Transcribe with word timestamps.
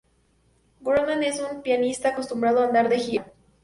Goodman 0.81 1.21
es 1.21 1.39
un 1.41 1.61
pianista 1.61 2.09
acostumbrado 2.09 2.61
a 2.61 2.65
andar 2.65 2.89
de 2.89 2.97
gira. 2.97 3.31